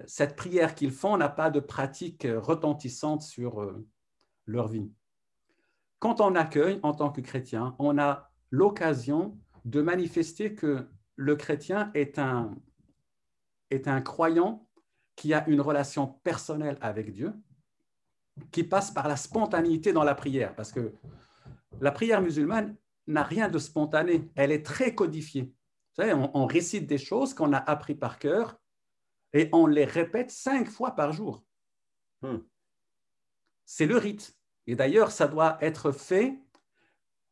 cette 0.07 0.35
prière 0.35 0.75
qu'ils 0.75 0.91
font 0.91 1.17
n'a 1.17 1.29
pas 1.29 1.51
de 1.51 1.61
pratique 1.61 2.27
retentissante 2.27 3.23
sur 3.23 3.63
euh, 3.63 3.87
leur 4.47 4.69
vie. 4.69 4.91
Quand 5.99 6.21
on 6.21 6.35
accueille 6.35 6.81
en 6.83 6.95
tant 6.95 7.11
que 7.11 7.21
chrétien, 7.21 7.77
on 7.79 7.99
a 7.99 8.31
l'occasion 8.51 9.39
de 9.65 9.83
manifester 9.83 10.55
que 10.55 10.89
le 11.17 11.37
chrétien 11.37 11.91
est 11.95 12.19
un 12.19 14.01
croyant 14.03 14.67
qui 15.17 15.35
a 15.35 15.47
une 15.49 15.61
relation 15.61 16.07
personnelle 16.23 16.79
avec 16.81 17.13
Dieu, 17.13 17.35
qui 18.51 18.65
passe 18.65 18.91
par 18.91 19.09
la 19.09 19.17
spontanéité 19.17 19.93
dans 19.93 20.05
la 20.05 20.15
prière, 20.15 20.55
parce 20.55 20.73
que 20.73 20.93
la 21.81 21.93
prière 21.93 22.21
musulmane 22.21 22.77
n'a 23.07 23.23
rien 23.23 23.49
de 23.49 23.59
spontané, 23.59 24.31
elle 24.35 24.53
est 24.53 24.65
très 24.65 24.95
codifiée. 24.95 25.43
Vous 25.43 26.05
savez, 26.05 26.15
on, 26.15 26.47
récite 26.47 26.87
des 26.87 26.99
choses 26.99 27.35
qu'on 27.35 27.53
a 27.53 27.59
appris 27.59 27.95
par 27.95 28.19
cœur 28.19 28.61
et 29.33 29.49
on 29.53 29.67
les 29.67 29.85
répète 29.85 30.31
cinq 30.31 30.69
fois 30.69 30.93
par 30.93 31.13
jour. 31.13 31.45
Hmm. 32.23 32.39
C'est 33.65 33.87
le 33.87 33.97
rite. 33.97 34.37
Et 34.67 34.77
d'ailleurs, 34.77 35.11
ça 35.11 35.27
doit 35.27 35.59
être 35.61 35.91
fait 35.93 36.39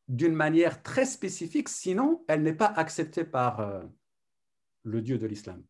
d'une 0.08 0.34
manière 0.34 0.82
très 0.82 1.04
spécifique, 1.04 1.68
sinon 1.68 2.24
elle 2.28 2.42
n'est 2.42 2.54
pas 2.54 2.66
acceptée 2.66 3.24
par 3.24 3.60
euh, 3.60 3.82
le 4.84 5.02
Dieu 5.02 5.18
de 5.18 5.26
l'islam. 5.26 5.62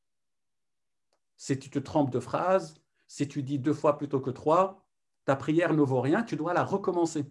Si 1.37 1.59
tu 1.59 1.71
te 1.71 1.79
trompes 1.79 2.11
de 2.11 2.21
phrase, 2.21 2.75
si 3.09 3.29
tu 3.29 3.43
dis 3.43 3.59
deux 3.59 3.73
fois 3.73 3.99
plutôt 3.99 4.21
que 4.21 4.31
trois, 4.31 4.86
ta 5.27 5.37
prière 5.37 5.75
ne 5.75 5.83
vaut 5.83 6.01
rien, 6.01 6.23
tu 6.23 6.37
dois 6.37 6.55
la 6.55 6.65
recommencer. 6.65 7.31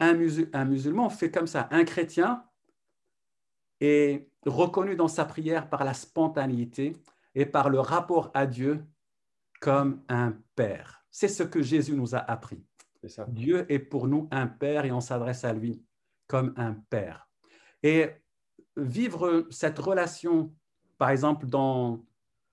Un, 0.00 0.14
musulman 0.64 1.08
fait 1.10 1.30
comme 1.30 1.46
ça. 1.46 1.68
Un 1.70 1.84
chrétien 1.84 2.44
est 3.80 4.28
reconnu 4.44 4.96
dans 4.96 5.08
sa 5.08 5.24
prière 5.24 5.68
par 5.68 5.84
la 5.84 5.94
spontanéité 5.94 6.96
et 7.34 7.46
par 7.46 7.70
le 7.70 7.78
rapport 7.78 8.30
à 8.34 8.46
Dieu 8.46 8.84
comme 9.60 10.02
un 10.08 10.36
père. 10.56 11.04
C'est 11.10 11.28
ce 11.28 11.44
que 11.44 11.62
Jésus 11.62 11.94
nous 11.94 12.14
a 12.14 12.18
appris. 12.18 12.64
Dieu 13.28 13.70
est 13.72 13.78
pour 13.78 14.08
nous 14.08 14.26
un 14.30 14.48
père 14.48 14.84
et 14.84 14.92
on 14.92 15.00
s'adresse 15.00 15.44
à 15.44 15.52
lui 15.52 15.84
comme 16.26 16.52
un 16.56 16.72
père. 16.72 17.28
Et 17.82 18.10
vivre 18.76 19.46
cette 19.50 19.78
relation, 19.78 20.52
par 20.98 21.10
exemple, 21.10 21.46
dans 21.46 22.04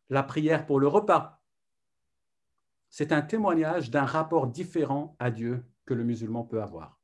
la 0.10 0.24
prière 0.24 0.66
pour 0.66 0.80
le 0.80 0.88
repas, 0.88 1.37
c'est 2.98 3.12
un 3.12 3.22
témoignage 3.22 3.92
d'un 3.92 4.06
rapport 4.06 4.48
différent 4.48 5.16
à 5.20 5.30
Dieu 5.30 5.64
que 5.86 5.94
le 5.94 6.04
musulman 6.04 6.44
peut 6.44 6.64
avoir. 6.64 7.00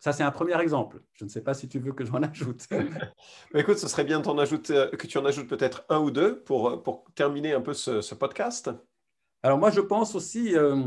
Ça, 0.00 0.12
c'est 0.12 0.24
un 0.24 0.32
premier 0.32 0.60
exemple. 0.60 1.04
Je 1.12 1.24
ne 1.24 1.30
sais 1.30 1.40
pas 1.40 1.54
si 1.54 1.68
tu 1.68 1.78
veux 1.78 1.92
que 1.92 2.04
j'en 2.04 2.20
ajoute. 2.24 2.66
Écoute, 3.54 3.78
ce 3.78 3.86
serait 3.86 4.02
bien 4.02 4.20
euh, 4.20 4.90
que 4.90 5.06
tu 5.06 5.16
en 5.18 5.24
ajoutes 5.24 5.46
peut-être 5.46 5.84
un 5.88 6.00
ou 6.00 6.10
deux 6.10 6.42
pour, 6.42 6.82
pour 6.82 7.04
terminer 7.14 7.52
un 7.52 7.60
peu 7.60 7.74
ce, 7.74 8.12
podcast. 8.16 8.70
Alors 9.44 9.56
moi, 9.56 9.70
je 9.70 9.80
pense 9.80 10.16
aussi 10.16 10.56
euh, 10.56 10.82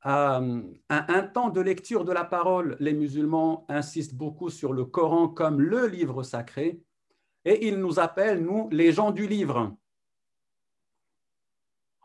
à, 0.00 0.40
un 0.88 1.22
temps 1.22 1.50
de 1.50 1.60
lecture 1.60 2.04
de 2.04 2.12
la 2.12 2.22
parole. 2.24 2.76
Les 2.78 2.92
musulmans 2.92 3.66
insistent 3.68 4.14
beaucoup 4.14 4.48
sur 4.48 4.74
le 4.74 4.84
Coran 4.84 5.26
comme 5.26 5.60
le 5.60 5.88
livre 5.88 6.22
sacré 6.22 6.80
et 7.44 7.66
ils 7.66 7.80
nous 7.80 7.98
appellent, 7.98 8.44
nous, 8.44 8.68
les 8.70 8.92
gens 8.92 9.10
du 9.10 9.26
livre, 9.26 9.76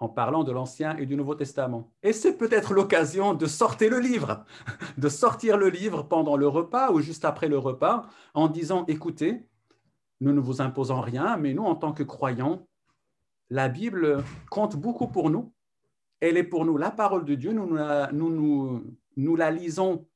en 0.02 0.10
parlant 0.10 0.44
de 0.44 0.52
l'Ancien 0.52 0.98
et 0.98 1.06
du 1.06 1.16
Nouveau 1.16 1.36
Testament. 1.36 1.92
Et 2.02 2.12
c'est 2.12 2.36
peut-être 2.36 2.74
l'occasion 2.74 3.36
de 3.36 3.46
sortir 3.46 3.92
le 3.92 4.00
livre, 4.00 4.46
de 4.98 5.08
sortir 5.08 5.58
le 5.58 5.70
livre 5.70 6.02
pendant 6.02 6.36
le 6.36 6.48
repas 6.48 6.92
ou 6.92 7.02
juste 7.02 7.24
après 7.24 7.48
le 7.48 7.60
repas, 7.60 8.08
en 8.34 8.48
disant, 8.48 8.84
écoutez, 8.88 9.46
nous 10.20 10.34
ne 10.34 10.40
vous 10.40 10.60
imposons 10.60 11.02
rien, 11.02 11.38
mais 11.38 11.54
nous, 11.54 11.64
en 11.64 11.76
tant 11.76 11.94
que 11.94 12.02
croyants, 12.02 12.68
la 13.52 13.70
Bible 13.70 14.24
compte 14.50 14.76
beaucoup 14.76 15.08
pour 15.08 15.30
nous. 15.30 15.54
Elle 16.20 16.36
est 16.36 16.44
pour 16.44 16.66
nous 16.66 16.78
la 16.78 16.90
parole 16.90 17.24
de 17.24 17.36
Dieu. 17.36 17.52
Nous, 17.52 17.68
nous, 18.12 18.84
nous 19.18 19.36
la 19.36 19.52
lisons 19.52 20.08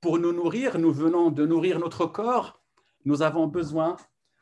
pour 0.00 0.18
nous 0.18 0.32
nourrir. 0.32 0.78
Nous 0.78 0.92
venons 0.92 1.30
de 1.30 1.44
nourrir 1.44 1.78
notre 1.78 2.06
corps. 2.06 2.62
Nous 3.04 3.20
avons 3.20 3.46
besoin 3.46 3.96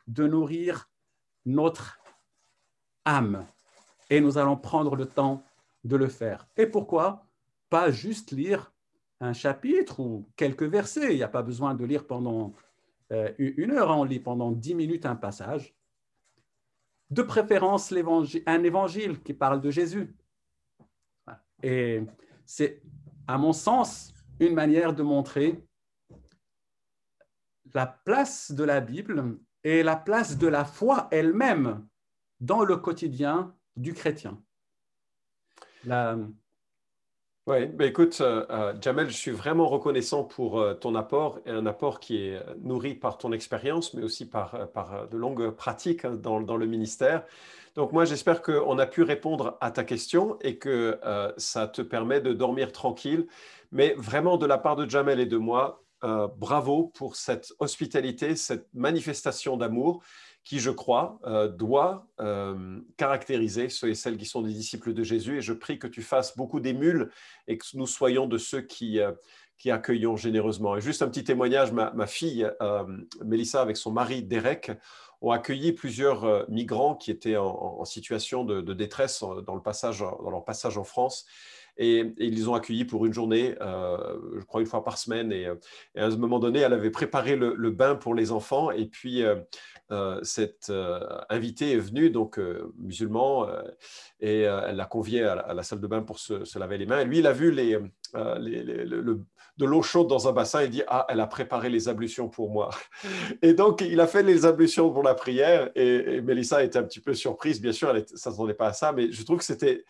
de 0.06 0.28
nourrir 0.28 0.90
notre 1.44 1.98
âme. 3.04 3.46
Et 4.12 4.20
nous 4.20 4.36
allons 4.36 4.58
prendre 4.58 4.94
le 4.94 5.06
temps 5.06 5.42
de 5.84 5.96
le 5.96 6.06
faire. 6.06 6.46
Et 6.58 6.66
pourquoi 6.66 7.24
Pas 7.70 7.90
juste 7.90 8.32
lire 8.32 8.70
un 9.20 9.32
chapitre 9.32 10.00
ou 10.00 10.28
quelques 10.36 10.64
versets? 10.64 11.14
Il 11.14 11.16
n'y 11.16 11.22
a 11.22 11.28
pas 11.28 11.40
besoin 11.40 11.74
de 11.74 11.82
lire 11.86 12.06
pendant 12.06 12.52
euh, 13.10 13.32
une 13.38 13.70
heure. 13.70 13.88
On 13.88 14.04
lit 14.04 14.20
pendant 14.20 14.52
dix 14.52 14.74
minutes 14.74 15.06
un 15.06 15.16
passage. 15.16 15.74
De 17.08 17.22
préférence, 17.22 17.90
un 18.44 18.62
évangile 18.62 19.22
qui 19.22 19.32
parle 19.32 19.62
de 19.62 19.70
Jésus. 19.70 20.14
Et 21.62 22.02
c'est, 22.44 22.82
à 23.26 23.38
mon 23.38 23.54
sens, 23.54 24.12
une 24.40 24.52
manière 24.52 24.92
de 24.92 25.02
montrer 25.02 25.64
la 27.72 27.86
place 27.86 28.52
de 28.52 28.64
la 28.64 28.82
Bible 28.82 29.38
et 29.64 29.82
la 29.82 29.96
place 29.96 30.36
de 30.36 30.48
la 30.48 30.66
foi 30.66 31.08
elle-même 31.10 31.88
dans 32.40 32.62
le 32.62 32.76
quotidien 32.76 33.56
du 33.76 33.94
chrétien. 33.94 34.42
Oui, 37.48 37.66
ben 37.66 37.88
écoute, 37.88 38.18
euh, 38.20 38.46
euh, 38.50 38.72
Jamel, 38.80 39.10
je 39.10 39.16
suis 39.16 39.32
vraiment 39.32 39.66
reconnaissant 39.66 40.22
pour 40.22 40.60
euh, 40.60 40.74
ton 40.74 40.94
apport, 40.94 41.40
et 41.44 41.50
un 41.50 41.66
apport 41.66 41.98
qui 41.98 42.28
est 42.28 42.40
nourri 42.62 42.94
par 42.94 43.18
ton 43.18 43.32
expérience, 43.32 43.94
mais 43.94 44.04
aussi 44.04 44.28
par, 44.28 44.70
par 44.70 45.08
de 45.08 45.16
longues 45.16 45.50
pratiques 45.50 46.04
hein, 46.04 46.14
dans, 46.14 46.40
dans, 46.40 46.56
le 46.56 46.66
ministère. 46.66 47.24
Donc 47.74 47.90
moi, 47.90 48.04
j'espère 48.04 48.42
qu'on 48.42 48.78
a 48.78 48.86
pu 48.86 49.02
répondre 49.02 49.58
à 49.60 49.72
ta 49.72 49.82
question 49.82 50.38
et 50.40 50.56
que 50.56 51.00
ça 51.36 51.66
te 51.66 51.82
permet 51.82 52.20
de 52.20 52.32
dormir 52.32 52.70
tranquille. 52.70 53.26
Mais 53.72 53.94
vraiment, 53.96 54.36
de 54.36 54.46
la 54.46 54.58
part 54.58 54.76
de 54.76 54.88
Jamel 54.88 55.18
et 55.18 55.26
de 55.26 55.38
moi, 55.38 55.81
euh, 56.04 56.26
bravo 56.36 56.90
pour 56.94 57.14
cette 57.14 57.52
hospitalité, 57.60 58.34
cette 58.34 58.66
manifestation 58.74 59.56
d'amour 59.56 60.02
qui, 60.42 60.58
je 60.58 60.70
crois, 60.70 61.20
euh, 61.26 61.46
doit 61.46 62.08
euh, 62.20 62.80
caractériser 62.96 63.68
ceux 63.68 63.90
et 63.90 63.94
celles 63.94 64.16
qui 64.16 64.24
sont 64.24 64.42
des 64.42 64.52
disciples 64.52 64.94
de 64.94 65.04
Jésus. 65.04 65.38
Et 65.38 65.40
je 65.40 65.52
prie 65.52 65.78
que 65.78 65.86
tu 65.86 66.02
fasses 66.02 66.36
beaucoup 66.36 66.58
d'émules 66.58 67.10
et 67.46 67.56
que 67.56 67.64
nous 67.74 67.86
soyons 67.86 68.26
de 68.26 68.36
ceux 68.36 68.62
qui, 68.62 68.98
qui 69.58 69.70
accueillons 69.70 70.16
généreusement. 70.16 70.76
Et 70.76 70.80
juste 70.80 71.02
un 71.02 71.08
petit 71.08 71.22
témoignage, 71.22 71.70
ma, 71.72 72.06
fille, 72.08 72.50
Mélissa, 73.24 73.62
avec 73.62 73.76
son 73.76 73.92
mari 73.92 74.24
Derek, 74.24 74.72
ont 75.20 75.30
accueilli 75.30 75.70
plusieurs 75.70 76.50
migrants 76.50 76.96
qui 76.96 77.12
étaient 77.12 77.36
en, 77.36 77.84
situation 77.84 78.44
de, 78.44 78.60
de, 78.60 78.74
détresse 78.74 79.22
dans, 79.46 79.54
le 79.54 79.62
passage, 79.62 80.00
dans 80.00 80.30
leur 80.30 80.44
passage 80.44 80.76
en 80.78 80.84
France. 80.84 81.26
Et, 81.76 82.12
ils 82.18 82.34
les 82.34 82.48
ont 82.48 82.54
accueillis 82.54 82.84
pour 82.84 83.06
une 83.06 83.12
journée, 83.12 83.54
euh, 83.60 84.16
je 84.38 84.44
crois 84.44 84.60
une 84.60 84.66
fois 84.66 84.84
par 84.84 84.98
semaine. 84.98 85.32
Et, 85.32 85.46
euh, 85.46 85.54
à 85.96 86.06
un 86.06 86.16
moment 86.16 86.38
donné, 86.38 86.60
elle 86.60 86.72
avait 86.72 86.90
préparé 86.90 87.36
le, 87.36 87.70
bain 87.70 87.94
pour 87.94 88.14
les 88.14 88.32
enfants. 88.32 88.70
Et 88.70 88.86
puis, 88.86 89.22
euh, 89.22 90.20
cette 90.22 90.72
invitée 91.28 91.72
est 91.72 91.78
venue, 91.78 92.10
donc 92.10 92.40
musulman, 92.78 93.48
et 94.20 94.40
elle 94.42 94.76
l'a 94.76 94.86
convié 94.86 95.22
à 95.22 95.52
la, 95.52 95.62
salle 95.62 95.80
de 95.80 95.86
bain 95.86 96.02
pour 96.02 96.18
se, 96.18 96.58
laver 96.58 96.78
les 96.78 96.86
mains. 96.86 97.00
Et 97.00 97.04
lui, 97.04 97.18
il 97.18 97.26
a 97.26 97.32
vu 97.32 97.50
les, 97.50 97.78
de 99.58 99.66
l'eau 99.66 99.82
chaude 99.82 100.08
dans 100.08 100.28
un 100.28 100.32
bassin. 100.32 100.62
Il 100.62 100.70
dit 100.70 100.82
Ah, 100.88 101.06
elle 101.08 101.20
a 101.20 101.26
préparé 101.26 101.68
les 101.68 101.88
ablutions 101.88 102.28
pour 102.28 102.50
moi. 102.50 102.70
Et 103.42 103.54
donc, 103.54 103.80
il 103.80 104.00
a 104.00 104.06
fait 104.06 104.22
les 104.22 104.44
ablutions 104.46 104.90
pour 104.92 105.02
la 105.02 105.14
prière. 105.14 105.70
Et, 105.74 106.20
Mélissa 106.20 106.62
était 106.62 106.78
un 106.78 106.82
petit 106.82 107.00
peu 107.00 107.14
surprise. 107.14 107.60
Bien 107.60 107.72
sûr, 107.72 107.90
elle 107.90 108.02
ne 108.10 108.16
s'attendait 108.16 108.54
pas 108.54 108.68
à 108.68 108.72
ça. 108.72 108.92
Mais 108.92 109.12
je 109.12 109.24
trouve 109.24 109.38
que 109.38 109.44
c'était 109.44 109.84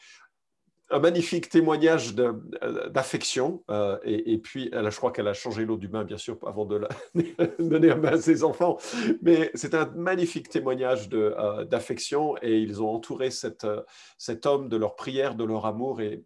un 0.92 0.98
magnifique 0.98 1.48
témoignage 1.48 2.14
euh, 2.18 2.88
d'affection. 2.90 3.64
Euh, 3.70 3.98
et, 4.04 4.38
puis, 4.38 4.70
elle, 4.72 4.90
je 4.90 4.96
crois 4.96 5.10
qu'elle 5.10 5.28
a 5.28 5.32
changé 5.32 5.64
l'eau 5.64 5.76
du 5.76 5.88
bain, 5.88 6.04
bien 6.04 6.18
sûr, 6.18 6.38
avant 6.46 6.66
de 6.66 6.86
donner 7.58 7.90
un 7.90 7.96
bain 7.96 8.12
à 8.12 8.20
ses 8.20 8.44
enfants. 8.44 8.78
Mais 9.22 9.50
c'est 9.54 9.74
un 9.74 9.86
magnifique 9.96 10.48
témoignage 10.48 11.08
euh, 11.12 11.64
d'affection. 11.64 12.36
et 12.42 12.58
ils 12.58 12.82
ont 12.82 12.90
entouré 12.90 13.30
cet 13.30 14.46
homme 14.46 14.68
de 14.68 14.76
leur 14.76 14.94
prière, 14.94 15.34
de 15.34 15.44
leur 15.44 15.66
amour. 15.66 16.00
Et 16.00 16.24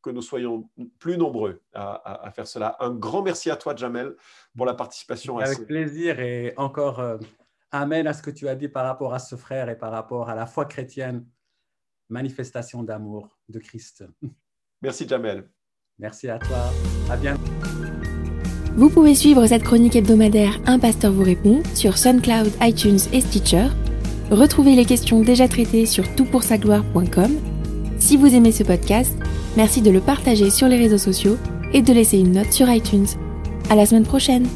que 0.00 0.10
nous 0.10 0.22
soyons 0.22 0.70
plus 1.00 1.18
nombreux 1.18 1.60
à, 1.74 2.30
faire 2.32 2.46
cela. 2.46 2.76
Un 2.78 2.94
grand 2.94 3.20
merci 3.20 3.50
à 3.50 3.56
toi, 3.56 3.74
Jamel, 3.74 4.14
pour 4.56 4.64
la 4.64 4.74
participation. 4.74 5.38
Avec 5.38 5.66
plaisir. 5.66 6.20
Et 6.20 6.54
encore, 6.56 7.18
Amen 7.70 8.06
à 8.06 8.14
ce 8.14 8.22
que 8.22 8.30
tu 8.30 8.48
as 8.48 8.54
dit 8.54 8.68
par 8.68 8.84
rapport 8.84 9.12
à 9.12 9.18
ce 9.18 9.36
frère 9.36 9.68
et 9.68 9.76
par 9.76 9.90
rapport 9.90 10.30
à 10.30 10.34
la 10.34 10.46
foi 10.46 10.64
chrétienne 10.64 11.26
manifestation 12.08 12.82
d'amour 12.82 13.28
de 13.48 13.58
Christ. 13.58 14.04
Merci 14.82 15.08
Jamel. 15.08 15.48
Merci 15.98 16.28
à 16.28 16.38
toi. 16.38 16.72
À 17.10 17.16
bientôt. 17.16 17.42
Vous 18.76 18.90
pouvez 18.90 19.14
suivre 19.14 19.44
cette 19.46 19.64
chronique 19.64 19.96
hebdomadaire 19.96 20.60
Un 20.66 20.78
pasteur 20.78 21.12
vous 21.12 21.24
répond 21.24 21.62
sur 21.74 21.98
SoundCloud, 21.98 22.52
iTunes 22.60 23.00
et 23.12 23.20
Stitcher. 23.20 23.66
Retrouvez 24.30 24.76
les 24.76 24.84
questions 24.84 25.22
déjà 25.22 25.48
traitées 25.48 25.86
sur 25.86 26.04
toutpoursagloire.com. 26.14 27.32
Si 27.98 28.16
vous 28.16 28.32
aimez 28.34 28.52
ce 28.52 28.62
podcast, 28.62 29.18
merci 29.56 29.82
de 29.82 29.90
le 29.90 30.00
partager 30.00 30.50
sur 30.50 30.68
les 30.68 30.76
réseaux 30.76 30.98
sociaux 30.98 31.36
et 31.72 31.82
de 31.82 31.92
laisser 31.92 32.18
une 32.18 32.32
note 32.32 32.52
sur 32.52 32.70
iTunes. 32.70 33.08
À 33.68 33.74
la 33.74 33.84
semaine 33.84 34.06
prochaine! 34.06 34.46